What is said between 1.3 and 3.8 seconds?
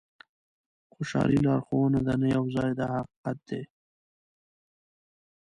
لارښوونه ده نه یو ځای دا حقیقت دی.